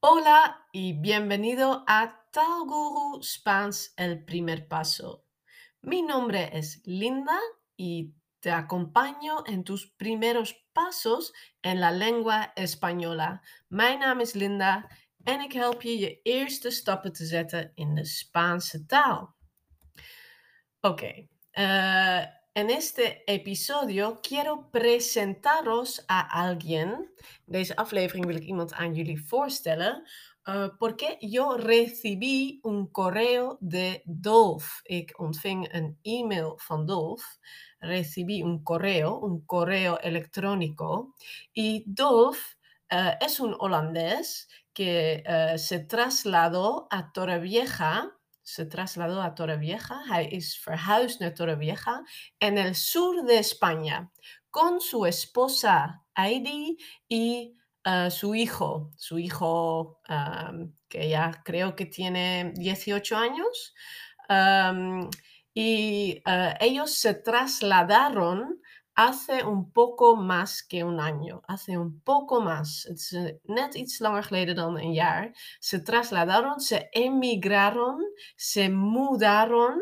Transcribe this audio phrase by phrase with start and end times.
[0.00, 5.24] Hola y bienvenido a Talguru Spans El Primer Paso.
[5.80, 7.38] Mi nombre es Linda
[7.76, 11.32] y te acompaño en tus primeros pasos
[11.62, 13.40] en la lengua española.
[13.68, 14.86] Mijn naam is Linda
[15.24, 19.34] en ik help je je eerste stappen te zetten in de Spaanse taal.
[20.80, 22.24] Oké, eh,
[22.56, 27.12] en este episodio quiero presentaros a alguien.
[27.44, 30.02] Deze aflevering wil ik iemand aan jullie voorstellen.
[30.44, 34.80] Uh, porque yo recibí un correo de Dolph.
[34.82, 37.38] Ik ontving een e-mail van Dolph.
[37.78, 41.14] Recibí un correo, un correo electrónico.
[41.52, 42.56] Y Dolph
[42.92, 48.15] uh, es un holandés que uh, se trasladó a Torrevieja
[48.46, 50.02] se trasladó a Torrevieja.
[50.04, 52.04] Hij is verhuisd naar Torrevieja
[52.38, 54.10] en el sur de España
[54.50, 56.76] con su esposa Heidi
[57.08, 63.74] y uh, su hijo, su hijo um, que ya creo que tiene 18 años.
[64.28, 65.10] Um,
[65.52, 68.60] y uh, ellos se trasladaron
[68.96, 71.42] hace un poco más que un año.
[71.46, 72.84] Hace un poco más.
[72.88, 75.56] Het net iets langer geleden dan een jaar.
[75.58, 79.80] Se trasladaron, se emigraron, se mudaron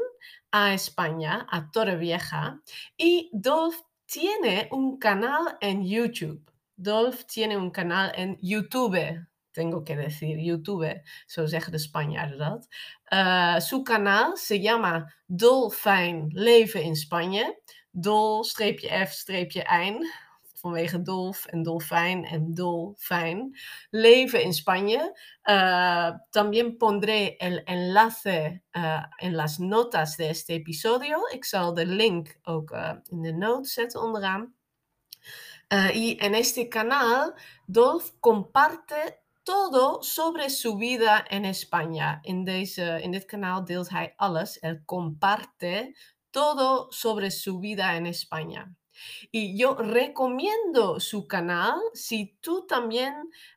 [0.51, 2.61] a España, a Torrevieja.
[2.97, 6.43] Y Dolph tiene un canal en YouTube.
[6.75, 9.27] Dolph tiene un canal en YouTube.
[9.53, 12.69] Tengo que decir, YouTube, zo zeggen de Spanjaarden dat.
[13.13, 17.63] Uh, su canal se llama Dolfijn Leven in Spanje.
[17.97, 20.07] Dol, streepje F, streepje Ein.
[20.55, 23.59] Vanwege dolf en dolfijn en dolfijn.
[23.91, 25.19] Leven in Spanje.
[25.45, 31.19] Uh, también pondré el enlace uh, en las notas de este episodio.
[31.33, 34.55] Ik zal de link ook uh, in de notes zetten onderaan.
[35.93, 37.35] y en este canal,
[37.67, 42.19] Dolf comparte todo sobre su vida en España.
[42.23, 44.59] In, deze, in dit kanaal deelt hij alles.
[44.59, 45.97] Él comparte
[46.35, 48.75] todo sobre su vida en España.
[49.31, 53.15] Y yo recomiendo su canal si tú también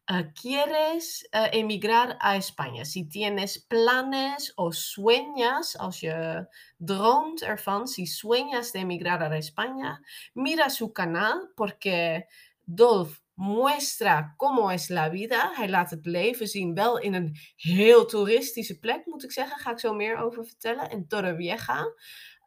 [0.09, 2.85] uh, quieres uh, emigrar a España.
[2.85, 6.45] Si tienes planes o sueñas, als je
[6.77, 10.01] droomt ervan, si sueñas de emigrar a España,
[10.35, 12.27] mira su canal porque
[12.65, 15.51] Dolph muestra cómo es la vida.
[15.55, 19.59] Hij laat het leven zien, wel in een heel toeristische plek, moet ik zeggen.
[19.59, 20.89] Ga ik zo meer over vertellen.
[20.89, 21.85] In Torrevieja.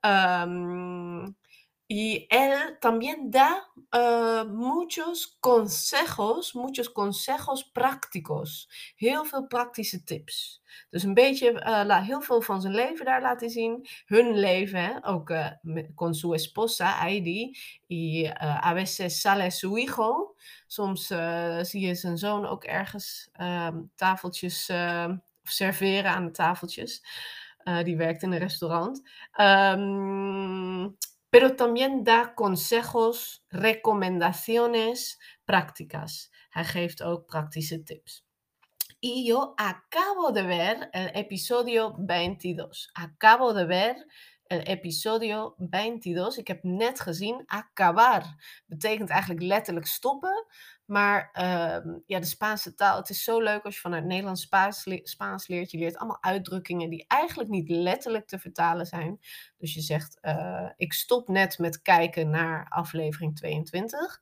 [0.03, 1.37] Um,
[1.93, 8.69] y él también da uh, muchos consejos, muchos consejos prácticos.
[8.97, 10.63] Heel veel praktische tips.
[10.91, 13.87] Dus een beetje, uh, heel veel van zijn leven daar laten zien.
[14.07, 15.51] Hun leven, ook uh,
[15.95, 17.59] con su esposa, Heidi.
[17.87, 20.35] Y a veces sale su hijo.
[20.67, 21.07] Soms
[21.61, 24.71] zie je zijn zoon ook ergens ehm, tafeltjes
[25.43, 27.03] serveren aan de tafeltjes.
[27.65, 29.03] Uh, die werkt in een restaurant.
[29.41, 30.97] Um,
[31.31, 36.31] pero también da consejos, recomendaciones prácticas.
[36.49, 37.49] Hij geeft ook
[37.85, 38.25] tips.
[39.03, 42.89] Y yo acabo de ver el episodio 22.
[42.93, 44.07] Acabo de ver
[44.51, 46.37] el episodio 22.
[46.37, 48.23] Ik heb net gezien, acabar
[48.67, 50.47] betekent eigenlijk letterlijk stoppen.
[50.85, 54.87] Maar uh, ja, de Spaanse taal, het is zo leuk als je vanuit Nederlands Spaans,
[55.03, 55.71] Spaans leert.
[55.71, 59.19] Je leert allemaal uitdrukkingen die eigenlijk niet letterlijk te vertalen zijn.
[59.59, 64.21] Dus je zegt, uh, ik stop net met kijken naar aflevering 22.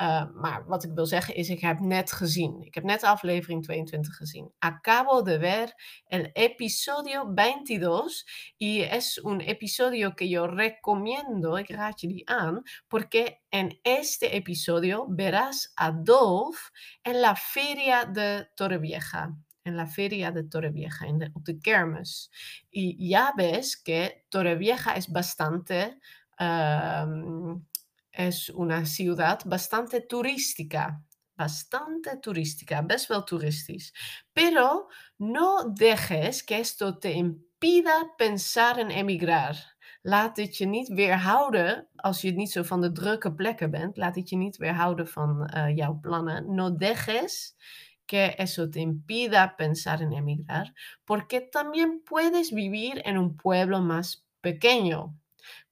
[0.00, 2.62] Uh, maar wat ik wil zeggen is, ik heb net gezien.
[2.62, 4.52] Ik heb net aflevering 22 gezien.
[4.58, 5.74] Acabo de ver
[6.06, 8.24] el episodio 22.
[8.56, 14.30] Y es un episodio que yo recomiendo, ik raad je die aan, porque en este
[14.30, 16.70] episodio verás a Dolph
[17.02, 19.36] en la feria de Torrevieja.
[19.62, 22.30] En la feria de Torrevieja, en de, op de kermis.
[22.70, 25.98] Y ya ves que Torrevieja es bastante...
[26.38, 27.68] Um,
[28.10, 31.02] es una ciudad bastante turística.
[31.36, 33.92] Bastante turística, best wel toeristisch.
[34.32, 39.56] Pero no dejes que esto te impida pensar en emigrar.
[40.02, 44.14] Laat dit je niet weerhouden, als je niet zo van de drukke plekken bent, laat
[44.14, 46.54] dit je niet weerhouden van uh, jouw plannen.
[46.54, 47.56] No dejes
[48.04, 50.72] que eso te impida pensar en emigrar,
[51.04, 55.14] porque también puedes vivir en un pueblo más pequeño.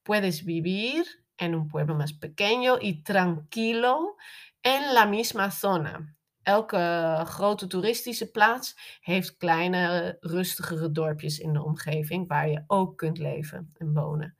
[0.02, 1.05] Puedes vivir
[1.38, 4.17] en un pueblo más pequeño y tranquilo
[4.62, 6.14] en la misma zona.
[6.43, 13.19] Elke grote toeristische plaats heeft kleine, rustigere dorpjes in de omgeving waar je ook kunt
[13.19, 14.37] leven en wonen.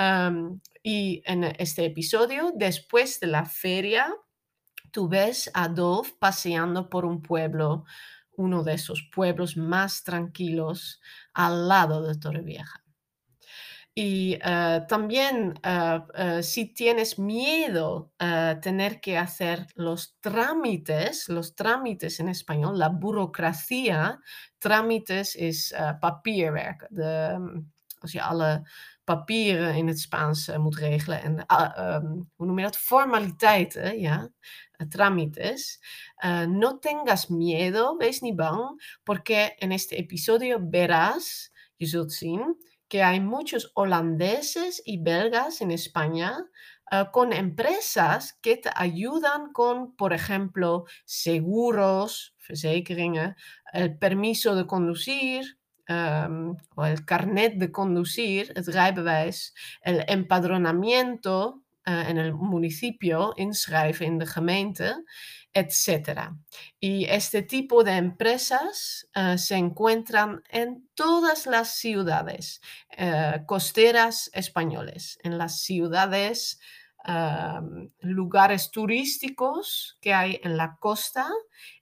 [0.00, 4.14] Um, y en este episodio, después de la feria,
[4.90, 7.84] tú ves a Dolph paseando por un pueblo
[8.36, 11.00] uno de esos pueblos más tranquilos
[11.32, 12.84] al lado de Torrevieja.
[14.00, 21.56] Y eh, también eh, eh, si tienes miedo a tener que hacer los trámites, los
[21.56, 24.20] trámites en español, la burocracia,
[24.60, 26.86] trámites is papierwerk.
[26.90, 28.62] De, mm, als je alle
[29.04, 31.32] papieren in het Spaans moet regelen en
[31.94, 32.76] um, hoe noem je dat?
[32.76, 34.30] Formaliteiten, ja,
[34.88, 35.80] trámites.
[36.46, 42.56] no tengas miedo, wees niet bang, porque en este episodio verás, je zult zien,
[42.88, 46.44] que hay muchos holandeses y belgas en España
[46.90, 53.36] uh, con empresas que te ayudan con, por ejemplo, seguros, verzekeringen,
[53.72, 55.58] el permiso de conducir,
[55.88, 64.94] el carnet de conducir, el empadronamiento uh, en el municipio, inschrijven in de gemeente,
[65.54, 66.30] etc.
[66.78, 72.60] Y este tipo de empresas uh, se encuentran en todas las ciudades
[72.98, 76.60] uh, costeras españoles, en las ciudades,
[78.00, 81.26] lugares turísticos que hay en la costa.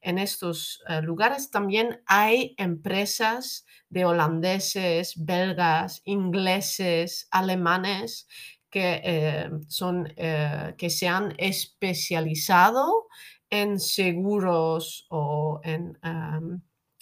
[0.01, 8.29] En estos lugares también hay empresas de holandeses, belgas, ingleses, alemanes
[8.77, 13.07] que, eh, son, eh, que se han especializado
[13.49, 15.97] en seguros o en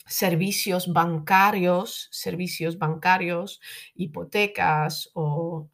[0.06, 3.60] servicios bancarios, servicios bancarios,
[3.96, 5.68] hipotecas o,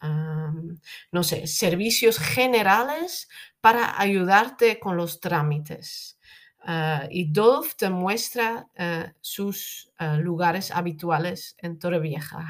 [1.12, 3.28] no sé, servicios generales
[3.60, 6.18] para ayudarte con los trámites.
[6.62, 12.40] Ah, y Dolph te muestra eh, sus lugares habituales en Torrevieja.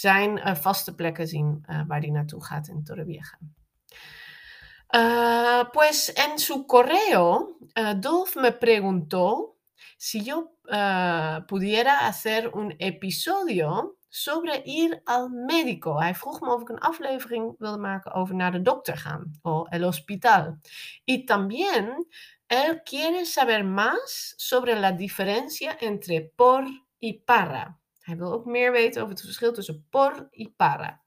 [0.00, 3.38] Zijn uh, vaste plekken zien waar hij naartoe gaat in Torrevieja.
[4.92, 9.56] Ah, pues en su correo, uh, Dolph me preguntó
[9.96, 15.98] si yo uh, pudiera hacer un episodio sobre ir al médico.
[15.98, 19.66] Hij vroeg me of ik een aflevering wilde maken over naar de dokter gaan, o
[19.68, 20.58] el hospital.
[21.04, 22.06] Y también
[22.46, 26.64] él quiere saber más sobre la diferencia entre por
[26.98, 27.79] y para.
[28.10, 31.00] Hij wil ook meer weten over het verschil tussen por y para.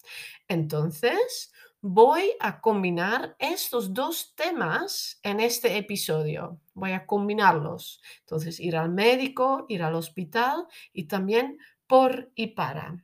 [0.46, 6.60] Entonces, voy a combinar estos dos temas en este episodio.
[6.74, 8.02] Voy a combinarlos.
[8.20, 11.58] Entonces, ir al médico, ir al hospital y también
[11.88, 13.04] por y para.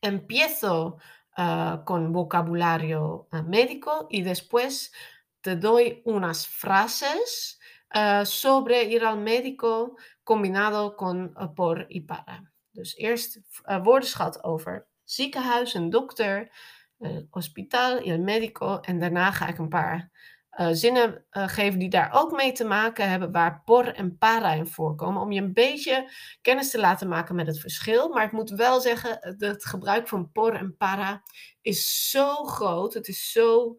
[0.00, 0.98] Empiezo
[1.36, 4.92] ah, con vocabulario ah, médico y después
[5.40, 12.53] te doy unas frases ah, sobre ir al médico combinado con por y para.
[12.74, 13.40] Dus eerst
[13.82, 16.50] woordenschat over ziekenhuis en dokter.
[16.98, 18.80] uh, hospitaal, il medico.
[18.80, 20.10] En daarna ga ik een paar
[20.58, 24.52] uh, zinnen uh, geven die daar ook mee te maken hebben, waar por en para
[24.52, 26.10] in voorkomen, om je een beetje
[26.40, 28.08] kennis te laten maken met het verschil.
[28.08, 31.22] Maar ik moet wel zeggen, het gebruik van por en para
[31.60, 33.76] is zo groot, het is zo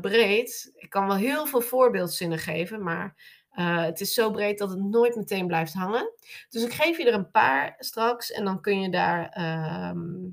[0.00, 0.72] breed.
[0.74, 5.16] Ik kan wel heel veel voorbeeldzinnen geven, maar het is zo breed dat het nooit
[5.16, 6.12] meteen blijft hangen.
[6.48, 10.30] Dus ik geef je er een paar straks en dan kun je daar ehm,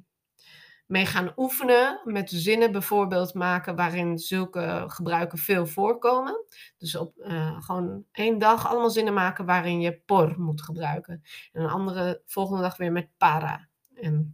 [0.89, 2.01] mee gaan oefenen.
[2.03, 6.45] Met zinnen bijvoorbeeld maken waarin zulke gebruiken veel voorkomen.
[6.77, 11.23] Dus op uh, gewoon één dag allemaal zinnen maken waarin je por moet gebruiken.
[11.51, 13.67] En een andere volgende dag weer met para.
[13.95, 14.28] En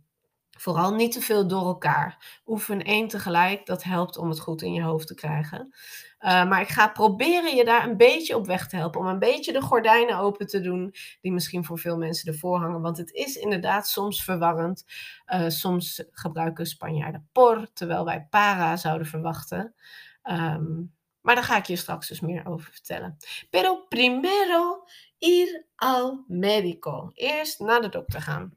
[0.57, 2.39] vooral niet te veel door elkaar.
[2.45, 5.73] Oefen één tegelijk, dat helpt om het goed in je hoofd te krijgen.
[6.19, 8.99] Uh, maar ik ga proberen je daar een beetje op weg te helpen.
[8.99, 10.95] Om een beetje de gordijnen open te doen.
[11.21, 12.81] Die misschien voor veel mensen ervoor hangen.
[12.81, 14.85] Want het is inderdaad soms verwarrend.
[15.33, 17.67] Uh, soms gebruiken Spanjaarden por.
[17.73, 19.75] Terwijl wij para zouden verwachten.
[20.23, 23.17] Um, maar daar ga ik je straks dus meer over vertellen.
[23.49, 24.83] Pero primero
[25.17, 27.11] ir al médico.
[27.13, 28.53] Eerst naar de dokter gaan.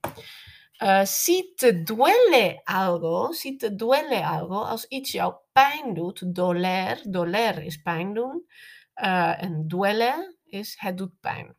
[0.78, 7.00] Uh, si te duele algo, si te duele algo, als iets jou pijn doet, doler,
[7.02, 8.44] doler is pijn doen,
[9.02, 11.56] uh, en duele is het doet pijn.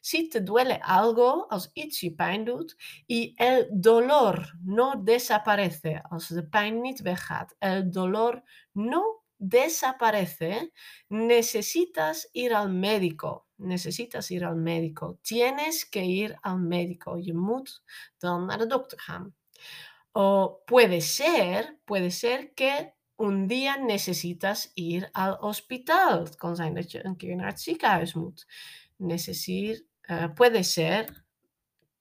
[0.00, 2.76] Si te duele algo, als iets je pijn doet,
[3.06, 10.70] y el dolor no desaparece, als de pijn niet weggaat, el dolor no desaparece,
[11.08, 13.49] necesitas ir al médico.
[13.60, 15.18] Necesitas ir al médico.
[15.22, 17.16] Tienes que ir al médico.
[17.16, 17.82] Je moet
[18.18, 19.34] dan naar de dokter gaan.
[20.12, 26.24] O puede ser, puede ser que un día necesitas ir al hospital.
[26.24, 28.46] Het kan zijn dat je een keer naar moet.
[28.96, 29.84] Necesir,
[30.34, 31.24] puede ser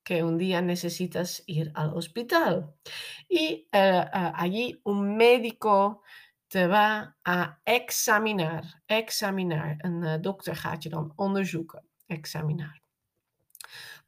[0.03, 2.75] que un día necesitas ir al hospital.
[3.27, 6.01] Y uh, uh, allí un médico
[6.49, 8.81] te va a examinar.
[8.85, 9.75] Examinar.
[9.77, 11.85] Een uh, dokter gaat je dan onderzoeken.
[12.07, 12.81] Examinar.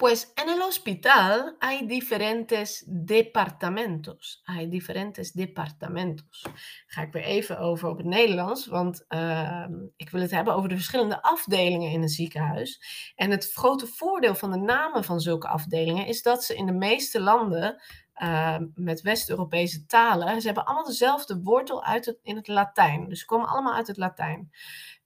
[0.02, 4.42] Pues en el hospital hay diferentes departamentos.
[4.44, 6.46] Hay diferentes departamentos.
[6.88, 10.70] Ga ik weer even over op het Nederlands, want ehm, ik wil het hebben over
[10.70, 12.82] de verschillende afdelingen in een ziekenhuis.
[13.16, 16.72] En het grote voordeel van de namen van zulke afdelingen is dat ze in de
[16.72, 17.82] meeste landen
[18.14, 23.10] ehm, met West-Europese talen, ze hebben allemaal dezelfde wortel uit in het Latijn.
[23.10, 24.52] Dus ze komen allemaal uit het Latijn.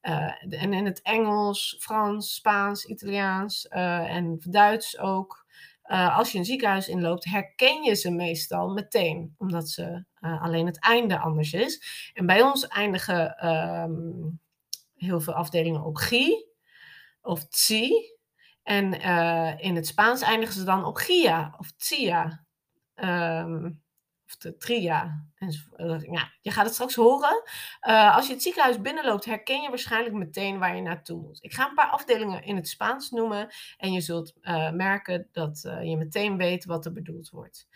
[0.06, 5.46] Uh, en in het Engels, Frans, Spaans, Italiaans uh, en Duits ook.
[5.86, 10.80] Uh, als je een ziekenhuis inloopt, herken je ze meestal meteen, omdat ze alleen het
[10.80, 11.84] einde anders is.
[12.14, 14.40] En bij ons eindigen um,
[14.96, 16.46] heel veel afdelingen op GI
[17.22, 17.92] of TSI.
[18.64, 18.94] En
[19.60, 22.45] in het Spaans eindigen ze dan op GIA of TIA.
[23.04, 23.84] Um,
[24.28, 25.26] of de tria.
[26.10, 27.44] Ja, je gaat het straks horen.
[27.88, 31.44] Uh, als je het ziekenhuis binnenloopt, herken je waarschijnlijk meteen waar je naartoe moet.
[31.44, 35.62] Ik ga een paar afdelingen in het Spaans noemen en je zult uh, merken dat
[35.82, 37.68] je meteen weet wat er bedoeld wordt.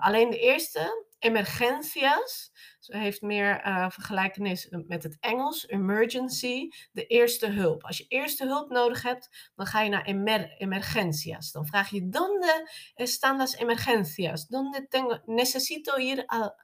[0.00, 7.84] alleen de eerste, emergencias, heeft meer uh, vergelijkenis met het Engels, emergency, de eerste hulp.
[7.84, 11.52] Als je eerste hulp nodig hebt, dan ga je naar emer emergencias.
[11.52, 14.48] Dan vraag je, ¿dónde están las emergencias?
[14.48, 16.54] ¿Dónde tengo, necesito ir a,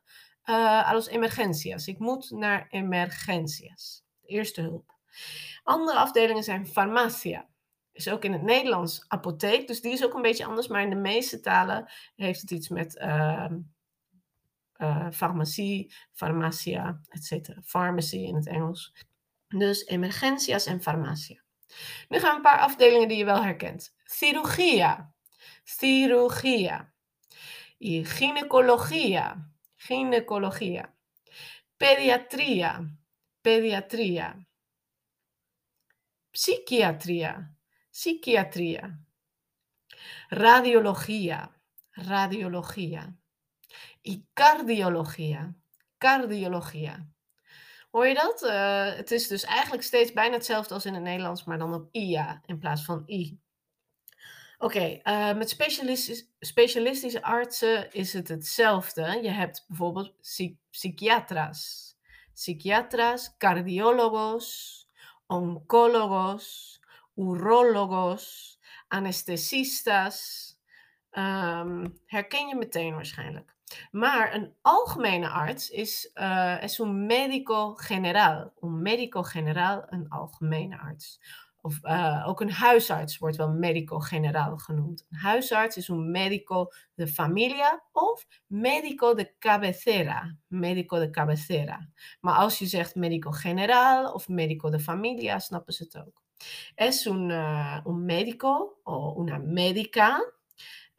[0.44, 1.86] uh, los emergencias?
[1.86, 4.04] Ik moet naar emergencias.
[4.24, 4.92] Eerste hulp.
[5.62, 7.48] Andere afdelingen zijn farmacia
[7.92, 10.90] is ook in het Nederlands apotheek, dus die is ook een beetje anders, maar in
[10.90, 13.50] de meeste talen heeft het iets met uh,
[14.80, 17.50] uh, farmacie, farmacia, etc.
[17.62, 18.94] Pharmacy in het Engels.
[19.48, 21.42] Dus emergencias en farmacia.
[22.08, 23.94] Nu gaan we een paar afdelingen die je wel herkent.
[24.04, 25.14] Chirurgia,
[25.64, 26.92] chirurgia.
[27.78, 30.94] Y gynecología, gynecología.
[31.76, 32.98] Pediatría,
[33.40, 34.46] pediatría.
[36.30, 37.56] Psiquiatría,
[37.90, 38.98] psiquiatría.
[40.28, 41.50] Radiología,
[41.90, 43.18] radiología
[44.02, 45.54] y cardiologia.
[45.98, 47.06] Cardiologia.
[47.90, 48.42] Hoor je dat?
[48.42, 51.88] Uh, het is dus eigenlijk steeds bijna hetzelfde als in het Nederlands, maar dan op
[51.92, 53.38] IA in plaats van I.
[54.58, 59.18] Oké, eh, met specialistisch, specialistische artsen is het hetzelfde.
[59.22, 61.94] Je hebt bijvoorbeeld psy psychiatras,
[62.34, 64.88] psychiatras, cardiologos,
[65.26, 66.80] oncólogos,
[67.14, 70.48] urologos, anesthesistas.
[71.10, 73.53] Um, herken je meteen waarschijnlijk.
[73.90, 78.52] Maar een algemene arts is, uh, is een medico generaal.
[78.60, 81.20] Een medico generaal, een algemene arts.
[81.60, 85.06] Of uh, ook een huisarts wordt wel medico generaal genoemd.
[85.10, 90.36] Een huisarts is een medico de familia of medico de cabecera.
[90.46, 91.88] Medico de cabecera.
[92.20, 96.22] Maar als je zegt medico generaal of medico de familia, snappen ze het ook.
[96.74, 100.32] Es un, uh, un médico o una médica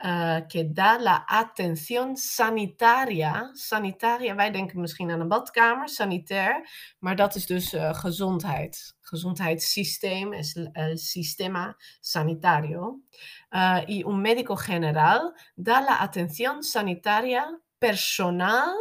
[0.04, 3.50] uh, que da la atención sanitaria.
[3.54, 8.96] Sanitaria, wij denken misschien aan een badkamer, sanitair, maar dat is dus uh, gezondheid.
[9.02, 13.02] Gezondheidssysteem is el sistema sanitario.
[13.50, 18.76] Uh, y un médico general da la atención sanitaria personal,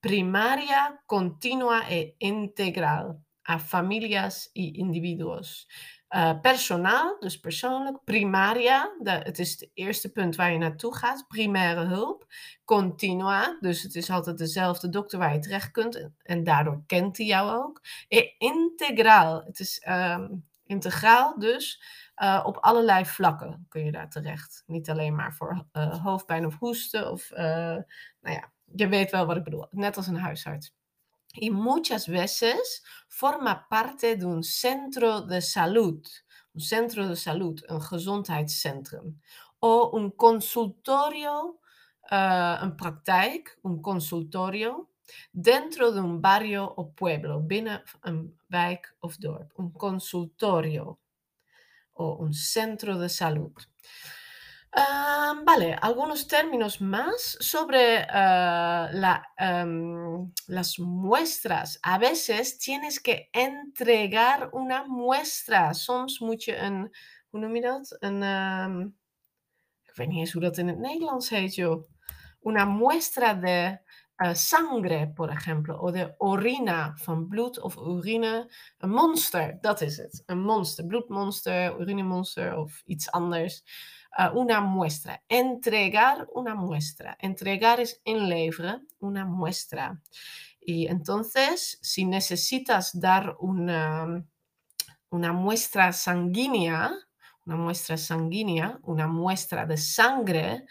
[0.00, 5.66] primaria, continua e integral a familias y individuos.
[6.16, 8.04] Uh, personaal, dus persoonlijk.
[8.04, 11.24] Primaria, het is het eerste punt waar je naartoe gaat.
[11.28, 12.26] Primaire hulp.
[12.64, 16.10] Continua, dus het is altijd dezelfde dokter waar je terecht kunt.
[16.22, 17.80] En, daardoor kent hij jou ook.
[18.08, 21.82] E integraal, het is um, integraal dus.
[22.22, 24.62] Uh, op allerlei vlakken kun je daar terecht.
[24.66, 27.10] Niet alleen maar voor uh, hoofdpijn of hoesten.
[27.10, 27.84] Of, nou
[28.20, 29.66] ja, je weet wel wat ik bedoel.
[29.70, 30.74] Net als een huisarts.
[31.34, 36.02] Y muchas veces forma parte de un centro de salud,
[36.54, 39.20] un centro de salud, un gezondheidscentrum,
[39.60, 41.60] o un consultorio,
[42.10, 44.90] uh, een praktijk, un consultorio,
[45.30, 50.98] dentro de un barrio o pueblo, binnen een wijk of dorp, un consultorio
[51.92, 53.68] o un centro de salud.
[54.72, 58.06] Vale, algunos términos más sobre
[59.38, 61.78] um, las muestras.
[61.82, 65.74] A veces tienes que entregar una muestra.
[65.74, 66.90] Soms moet je een,
[67.30, 67.96] hoe noem je dat?
[67.98, 68.96] Een, um,
[69.84, 71.84] ik weet niet eens hoe dat in het Nederlands heet, joh.
[72.42, 73.78] Una muestra de
[74.16, 78.52] uh, sangre, por ejemplo, o de orina, van bloed of urine.
[78.78, 80.22] Een monster, dat is het.
[80.26, 83.62] Een monster, bloedmonster, urinemonster of iets anders.
[84.18, 85.22] Uh, una muestra.
[85.28, 87.16] Entregar una muestra.
[87.20, 90.00] Entregar es inleveren, una muestra.
[90.60, 94.24] Y entonces, si necesitas dar una,
[95.10, 96.92] una muestra sanguínea,
[97.46, 100.66] una muestra sanguínea, una muestra de sangre,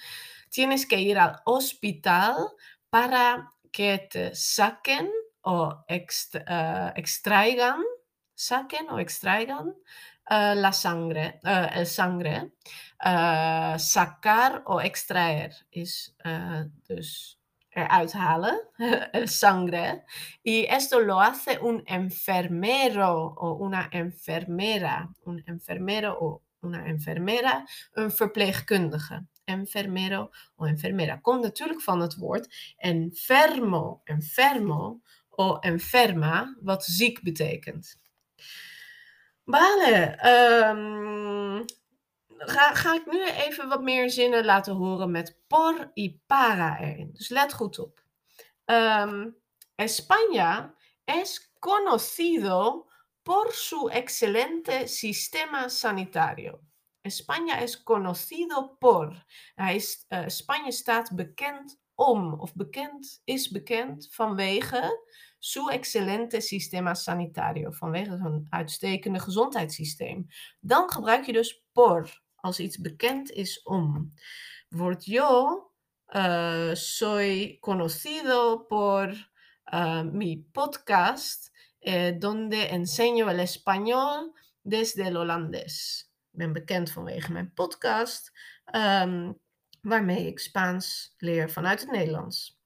[0.50, 2.36] tienes que ir al hospital
[2.90, 5.10] para que te saquen
[5.42, 6.06] o eh,
[6.96, 7.84] extraigan,
[8.36, 9.76] saquen o extraigan
[10.30, 12.52] eh, la sangre, eh, el sangre.
[13.78, 16.14] sacar o extraer is
[16.88, 18.60] dus eruit halen,
[19.14, 20.04] el sangre.
[20.44, 28.12] Y esto lo hace un enfermero o una enfermera, un enfermero o una enfermera, een
[28.12, 29.28] verpleegkundige.
[29.46, 31.18] Enfermero o enfermera.
[31.22, 37.98] Komt natuurlijk van het woord enfermo, enfermo o enferma, wat ziek betekent.
[39.50, 40.18] Vale,
[40.70, 41.66] um,
[42.38, 47.10] ga, ga ik nu even wat meer zinnen laten horen met por y para erin.
[47.14, 48.04] Dus let goed op.
[48.66, 49.36] Um,
[49.76, 52.88] España es conocido
[53.24, 56.60] por su excelente sistema sanitario.
[57.02, 59.26] España es conocido por.
[59.56, 65.06] Hij is, uh, Spanje staat bekend om, of bekend is bekend vanwege
[65.40, 70.28] su excelente sistema sanitario, vanwege zo'n uitstekende gezondheidssysteem.
[70.60, 74.14] Dan gebruik je dus por als iets bekend is om.
[74.70, 75.64] Bijvoorbeeld, yo
[76.16, 79.32] uh, soy conocido por
[79.74, 86.08] uh, mi podcast, eh, donde enseño el español desde el holandés.
[86.32, 88.32] Ik ben bekend vanwege mijn podcast,
[88.76, 89.40] um,
[89.82, 92.60] waarmee ik Spaans leer vanuit het Nederlands.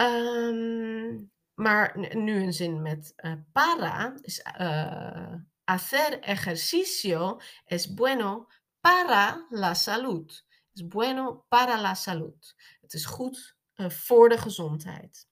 [0.00, 5.34] Um, maar nu een zin met uh, para is uh,
[5.64, 8.48] hacer ejercicio es bueno
[8.80, 10.44] para la salud.
[10.74, 12.54] Es bueno para la salud.
[12.80, 15.28] Het is goed uh, voor de gezondheid.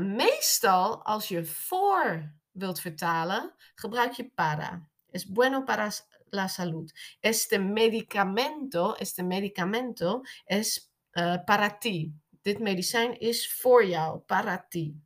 [0.00, 4.88] meestal als je voor wilt vertalen, gebruik je para.
[5.10, 5.90] Es bueno para
[6.30, 6.92] la salud.
[7.20, 10.90] Este medicamento, este medicamento es
[11.44, 12.14] para ti.
[12.42, 15.05] Dit medicijn is voor jou, para ti.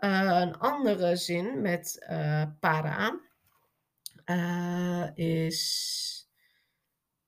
[0.00, 3.20] Uh, een andere zin met uh, para
[4.24, 6.04] uh, is.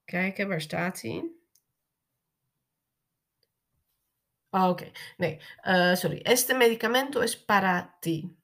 [0.04, 1.30] Kijken, waar staat hij?
[4.50, 5.40] Oh, Oké, nee,
[5.94, 6.20] sorry.
[6.22, 8.36] Este medicamento es para ti.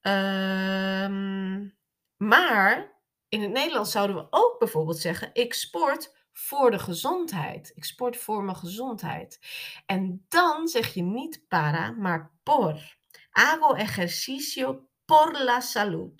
[0.00, 1.76] Um,
[2.16, 2.96] maar
[3.28, 7.72] in het Nederlands zouden we ook bijvoorbeeld zeggen: ik sport voor de gezondheid.
[7.74, 9.40] Ik sport voor mijn gezondheid.
[9.86, 12.95] En dan zeg je niet para, maar por.
[13.36, 16.18] Hago ejercicio por la salud.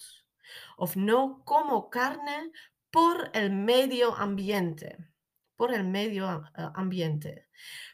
[0.76, 2.52] Of no como carne
[2.90, 4.98] por el medio ambiente.
[5.56, 7.48] Por el medio eh, ambiente.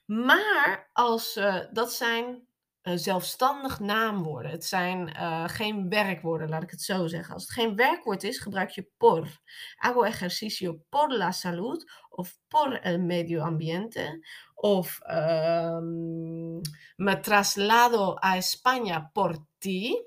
[0.07, 2.47] Maar als uh, dat zijn
[2.83, 4.51] uh, zelfstandig naamwoorden.
[4.51, 7.35] Het zijn uh, geen werkwoorden, laat ik het zo zeggen.
[7.35, 9.29] Als het geen werkwoord is, gebruik je por.
[9.77, 14.27] Hago ejercicio por la salud of por el medio ambiente.
[14.55, 16.61] Of um,
[16.97, 20.05] me traslado a España por ti.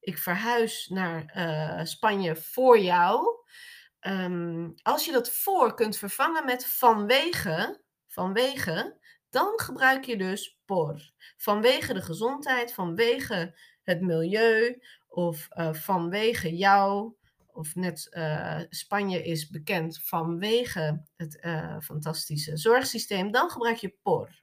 [0.00, 3.26] Ik verhuis naar uh, Spanje voor jou.
[4.00, 8.98] Um, als je dat voor kunt vervangen met vanwege, vanwege,
[9.30, 11.10] dan gebruik je dus por.
[11.36, 17.14] Vanwege de gezondheid, vanwege het milieu of uh, vanwege jou.
[17.46, 23.30] Of net uh, Spanje is bekend vanwege het uh, fantastische zorgsysteem.
[23.30, 24.42] Dan gebruik je por.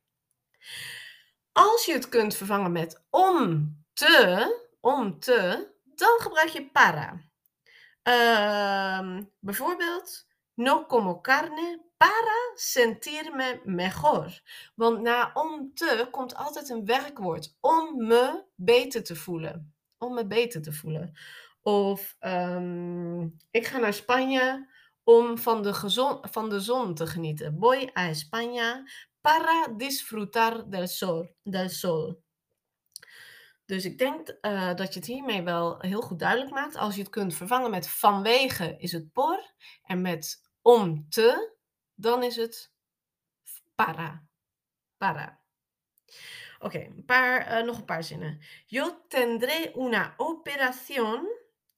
[1.51, 4.47] Als je het kunt vervangen met om te,
[4.79, 7.21] om te, dan gebruik je para.
[8.03, 14.41] Uh, bijvoorbeeld, no como carne para sentirme mejor.
[14.75, 17.57] Want na om te komt altijd een werkwoord.
[17.59, 19.73] Om me beter te voelen.
[19.97, 21.13] Om me beter te voelen.
[21.61, 24.67] Of um, ik ga naar Spanje
[25.03, 25.73] om van de,
[26.21, 27.55] van de zon te genieten.
[27.59, 28.83] Voy a España
[29.21, 31.35] para disfrutar del sol.
[31.43, 32.22] Del sol.
[33.65, 36.75] Dus ik denk uh, dat je het hiermee wel heel goed duidelijk maakt.
[36.75, 39.53] Als je het kunt vervangen met vanwege is het por.
[39.83, 41.55] En met om te,
[41.93, 42.73] dan is het
[43.75, 44.23] para.
[44.97, 45.41] Para.
[46.59, 48.39] Oké, okay, uh, nog een paar zinnen.
[48.65, 51.27] Yo tendré una operación.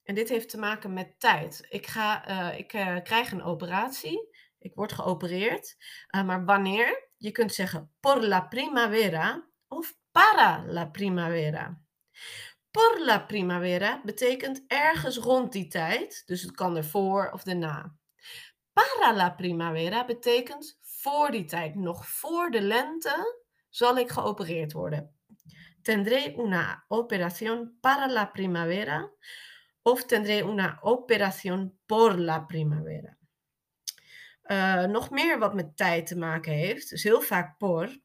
[0.02, 1.66] En dit heeft te maken met tijd.
[1.68, 2.68] Ik, ga, uh, ik
[3.04, 4.34] krijg een operatie.
[4.58, 5.76] Ik word geopereerd.
[6.10, 7.08] maar wanneer?
[7.16, 11.78] Je kunt zeggen por la primavera of para la primavera.
[12.70, 16.22] Por la primavera betekent ergens rond die tijd.
[16.26, 17.96] Dus het kan ervoor of erna.
[18.72, 25.14] Para la primavera betekent voor die tijd, nog voor de lente, zal ik geopereerd worden.
[25.82, 29.10] Tendré una operación para la primavera
[29.82, 33.18] of tendré una operación por la primavera.
[34.42, 38.04] Uh, nog meer wat met tijd te maken heeft, dus heel vaak por.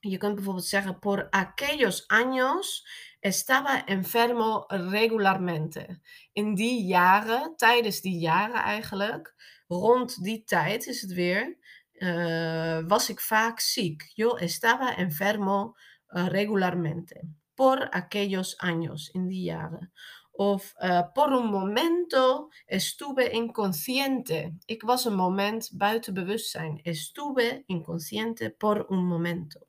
[0.00, 2.86] Je kunt bijvoorbeeld zeggen, por aquellos años
[3.20, 6.00] estaba enfermo regularmente.
[6.32, 9.34] In die jaren, tijdens die jaren eigenlijk,
[9.66, 11.58] rond die tijd is het weer,
[11.92, 14.10] uh, was ik vaak ziek.
[14.14, 15.74] Yo estaba enfermo
[16.08, 17.28] uh, regularmente.
[17.54, 19.92] Por aquellos años, in die jaren.
[20.30, 24.56] Of uh, por un momento estuve inconsciente.
[24.64, 26.80] Ik was een moment buiten bewustzijn.
[26.82, 29.67] Estuve inconsciente por un momento.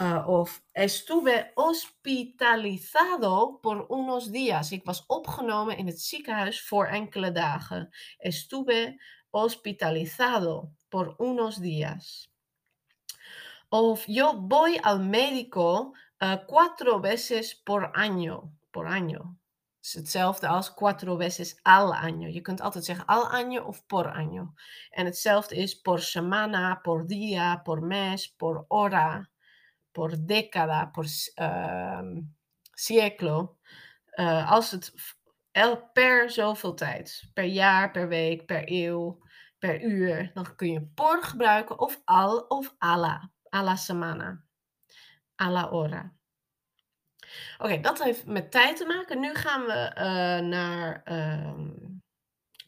[0.00, 4.72] Uh, of estuve hospitalizado por unos días.
[4.72, 7.90] Ik was opgenomen in het ziekenhuis voor enkele dagen.
[8.18, 12.30] Estuve hospitalizado por unos días.
[13.68, 18.52] Of yo voy al médico uh, cuatro veces por año.
[18.70, 19.40] Por año.
[19.82, 22.28] is hetzelfde als cuatro veces al año.
[22.28, 24.54] Je kunt altijd zeggen al año of por año.
[24.90, 29.29] En hetzelfde is por semana, por día, por mes, por hora,
[29.92, 31.04] por década, por
[31.36, 32.18] uh,
[32.74, 33.58] ciclo.
[34.14, 34.92] Uh, als het
[35.92, 39.22] per zoveel tijd, per jaar, per week, per eeuw,
[39.58, 44.44] per uur, dan kun je por gebruiken of al of ala, a la semana,
[45.42, 46.14] a la hora.
[47.58, 49.20] Oké, dat heeft met tijd te maken.
[49.20, 51.68] Nu gaan we uh, naar uh,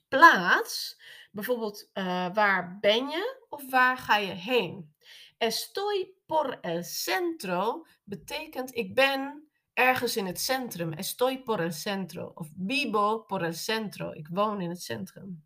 [0.08, 1.00] plaats.
[1.30, 4.94] Bijvoorbeeld, uh, waar ben je of waar ga je heen?
[5.38, 10.92] Estoy por el centro betekent ik ben ergens in het centrum.
[10.92, 12.32] Estoy por el centro.
[12.34, 14.12] Of vivo por el centro.
[14.12, 15.44] Ik woon in het centrum.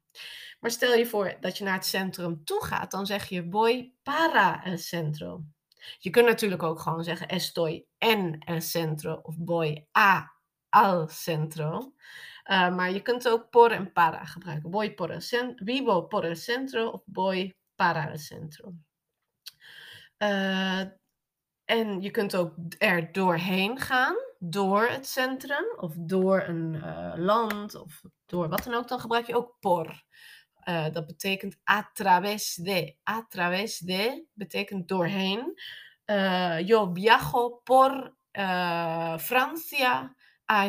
[0.61, 3.95] Maar stel je voor dat je naar het centrum toe gaat, dan zeg je voy
[4.03, 5.45] para el centro.
[5.99, 10.33] Je kunt natuurlijk ook gewoon zeggen estoy en el centro of voy a
[10.69, 11.95] al centro.
[12.51, 14.71] Uh, maar je kunt ook por en para gebruiken.
[14.71, 18.86] Voy por el centro, vivo por el centro of voy para el centro.
[20.19, 20.81] Uh,
[21.65, 27.75] en je kunt ook er doorheen gaan, door het centrum of door een uh, land
[27.75, 28.89] of door wat dan ook.
[28.89, 30.05] Dan gebruik je ook por.
[30.65, 32.97] Uh, dat betekent a través de.
[33.11, 35.55] A través de betekent doorheen.
[36.65, 38.17] Yo viajo por
[39.19, 40.15] Francia
[40.51, 40.69] a,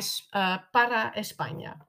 [0.71, 1.87] para España.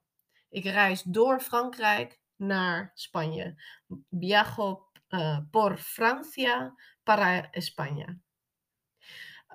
[0.49, 3.62] Ik reis door Frankrijk naar Spanje.
[4.11, 4.88] Viajo
[5.51, 8.18] por Francia para España.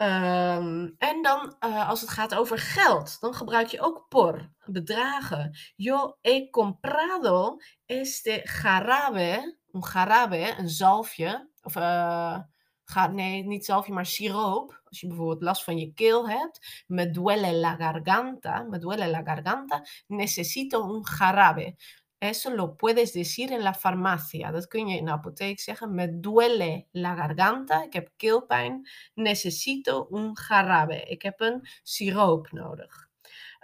[0.01, 5.57] Um, en dan uh, als het gaat over geld, dan gebruik je ook por, bedragen.
[5.75, 12.39] Yo he comprado este jarabe, een jarabe, een zalfje, of uh,
[12.83, 14.81] ga, nee, niet zalfje, maar siroop.
[14.83, 19.21] Als je bijvoorbeeld last van je keel hebt, me duele la garganta, me duele la
[19.23, 21.75] garganta, necesito un jarabe.
[22.23, 24.51] Eso lo puedes decir en la farmacia.
[24.51, 25.95] Dat kun je in de apotheek zeggen.
[25.95, 27.83] Me duele la garganta.
[27.83, 28.89] Ik heb keelpijn.
[29.13, 31.03] Necesito un jarabe.
[31.03, 33.09] Ik heb een siroop nodig.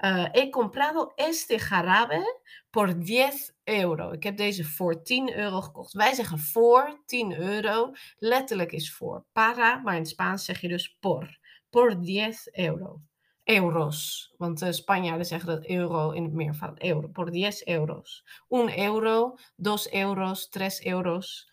[0.04, 3.32] Uh, he comprado este jarabe por 10
[3.64, 4.12] euro.
[4.12, 5.94] Ik heb deze voor 10 euro gekocht.
[5.94, 7.92] Wij zeggen voor 10 euro.
[8.18, 11.38] Letterlijk is voor para, maar in Spaans zeg je dus por.
[11.70, 13.02] Por 10 euro
[13.50, 14.30] euros.
[14.38, 16.84] Want de Spanjaarden zeggen dat euro in het meervoud.
[16.84, 18.26] Euro, por 10 euros.
[18.48, 21.50] Un euro, dos euros, tres euros.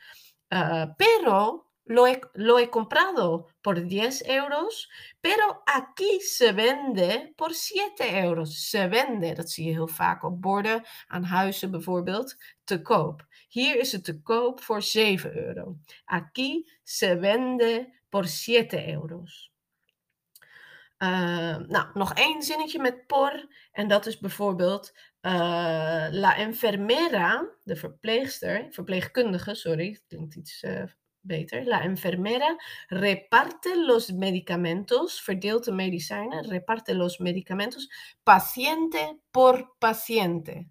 [0.49, 4.89] Uh, pero lo he, lo he comprado por 10 euros,
[5.21, 8.71] pero aquí se vende por 7 euros.
[8.71, 13.27] Se vende, dat zie je heel vaak op borden aan huizen bijvoorbeeld, te koop.
[13.49, 15.77] Hier is het te koop voor 7 euro.
[16.05, 19.56] Aquí se vende por 7 euros.
[20.99, 23.49] Uh, nou, nog één zinnetje met por.
[23.73, 25.33] En dat is bijvoorbeeld uh,
[26.11, 30.83] la enfermera, de verpleegster, verpleegkundige, sorry, klinkt iets uh,
[31.21, 31.65] beter.
[31.67, 32.57] La enfermera
[32.87, 37.91] reparte los medicamentos, verdeelt de medicijnen, reparte los medicamentos,
[38.23, 40.67] paciente por paciente.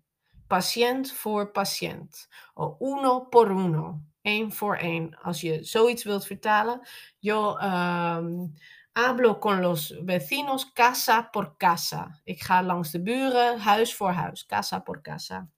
[0.48, 2.28] Patiënt voor patiënt.
[2.54, 4.02] O uno por uno.
[4.22, 5.18] Eén voor één.
[5.22, 6.82] Als je zoiets wilt vertalen.
[7.20, 8.54] Yo, um,
[8.98, 12.22] Hablo con los vecinos casa por casa.
[12.24, 14.46] Ik ga langs de buren, huis voor huis.
[14.46, 15.50] Casa por casa.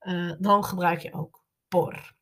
[0.00, 2.14] Uh, dan gebruik je ook por.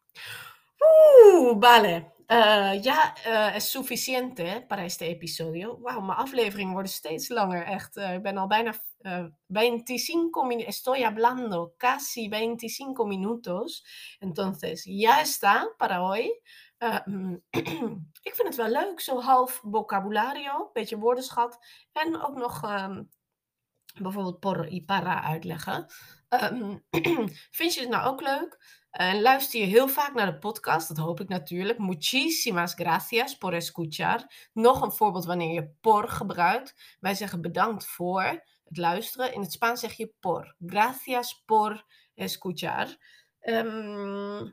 [0.79, 2.13] Oeh, vale.
[2.27, 5.79] Uh, ya uh, es suficiente para este episodio.
[5.81, 7.65] Wauw, mijn afleveringen worden steeds langer.
[7.65, 8.75] Echt, ik ben al bijna
[9.49, 10.75] 25 minutos.
[10.75, 13.85] Estoy hablando casi 25 minutos.
[14.19, 16.41] Entonces, ya está para hoy.
[16.83, 16.99] Uh,
[18.29, 21.59] ik vind het wel leuk, zo half vocabulario, beetje woordenschat
[21.93, 23.09] en ook nog um,
[23.99, 25.87] bijvoorbeeld por y para uitleggen.
[26.29, 26.77] Ehm,
[27.59, 28.79] vind je het nou ook leuk?
[28.91, 30.89] En luister je heel vaak naar de podcast?
[30.89, 31.79] Dat hoop ik natuurlijk.
[31.79, 34.49] Muchísimas gracias por escuchar.
[34.53, 36.97] Nog een voorbeeld wanneer je por gebruikt.
[37.01, 39.33] Wij zeggen bedankt voor het luisteren.
[39.33, 40.55] In het Spaans zeg je por.
[40.67, 42.97] Gracias por escuchar.
[43.41, 44.51] Ehm,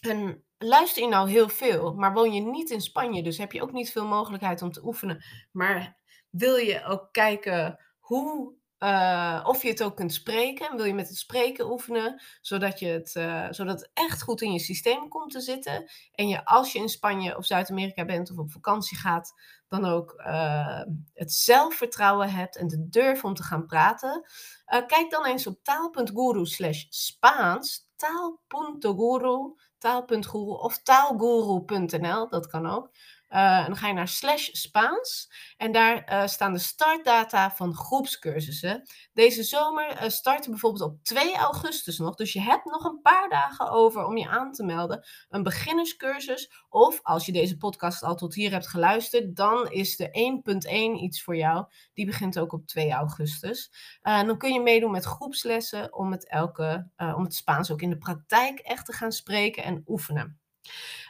[0.00, 3.62] en luister je nou heel veel, maar woon je niet in Spanje, dus heb je
[3.62, 5.24] ook niet veel mogelijkheid om te oefenen.
[5.52, 5.96] Maar
[6.30, 10.76] wil je ook kijken hoe uh, of je het ook kunt spreken.
[10.76, 14.52] Wil je met het spreken oefenen, zodat, je het, uh, zodat het echt goed in
[14.52, 15.90] je systeem komt te zitten.
[16.12, 19.32] En je als je in Spanje of Zuid-Amerika bent of op vakantie gaat,
[19.68, 20.82] dan ook uh,
[21.14, 24.24] het zelfvertrouwen hebt en de durf om te gaan praten.
[24.86, 27.90] kijk dan eens op taal.guru slash Spaans.
[27.96, 32.90] Taal.guru, taal.guru of taalguru.nl, dat kan ook.
[33.32, 35.30] Uh, en dan ga je naar slash Spaans.
[35.56, 38.82] En daar uh, staan de startdata van groepscursussen.
[39.12, 42.14] Deze zomer uh, starten bijvoorbeeld op 2 augustus nog.
[42.14, 45.06] Dus je hebt nog een paar dagen over om je aan te melden.
[45.28, 46.52] Een beginnerscursus.
[46.68, 50.40] Of als je deze podcast al tot hier hebt geluisterd, dan is de
[50.98, 51.66] 1.1 iets voor jou.
[51.94, 53.72] Die begint ook op 2 augustus.
[54.02, 57.98] dan kun je meedoen met groepslessen om het, elke, om het Spaans ook in de
[57.98, 60.40] praktijk echt te gaan spreken en oefenen.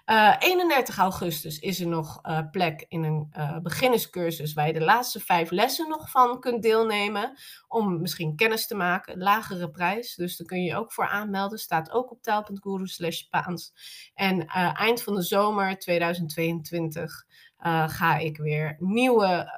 [0.07, 4.73] Uh, eh, 31 augustus is er nog uh, plek in een uh, beginnerscursus waar je
[4.73, 7.39] de laatste vijf lessen nog van kunt deelnemen.
[7.69, 9.19] Om misschien kennis te maken.
[9.19, 10.15] Lagere prijs.
[10.15, 11.59] Dus daar kun je je ook voor aanmelden.
[11.59, 13.73] Staat ook op taal.guru slash Spaans.
[14.15, 17.25] En eind van de zomer 2022
[17.87, 19.53] ga ik weer nieuwe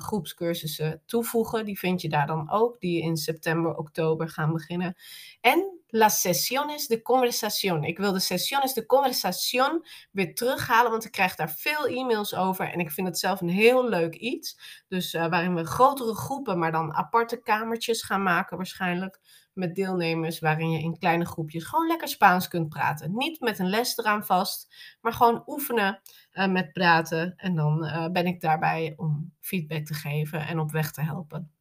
[0.00, 1.64] groepscursussen toevoegen.
[1.64, 2.80] Die vind je daar dan ook.
[2.80, 4.96] Die in september, oktober gaan beginnen.
[5.40, 7.84] En las sesiones de conversación.
[7.84, 12.72] Ik wil de sesiones de conversación weer terughalen, want ik krijg daar veel e-mails over
[12.72, 14.58] en ik vind het zelf een heel leuk iets.
[14.88, 19.20] Dus uh, waarin we grotere groepen, maar dan aparte kamertjes gaan maken waarschijnlijk
[19.52, 23.16] met deelnemers, waarin je in kleine groepjes gewoon lekker Spaans kunt praten.
[23.16, 26.00] Niet met een les eraan vast, maar gewoon oefenen
[26.32, 27.34] uh, met praten.
[27.36, 31.52] En dan uh, ben ik daarbij om feedback te geven en op weg te helpen.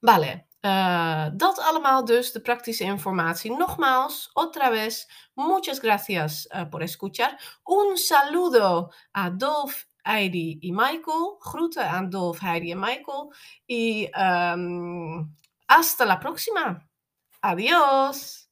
[0.00, 3.56] Vale, Uh, dat allemaal dus, de praktische informatie.
[3.56, 7.58] Nogmaals, otra vez, muchas gracias uh, por escuchar.
[7.64, 11.36] Un saludo a Dolf, Heidi y Michael.
[11.38, 13.30] Groeten aan Dolf, Heidi en Michael.
[13.66, 16.80] Y um, hasta la próxima.
[17.42, 18.43] Adiós.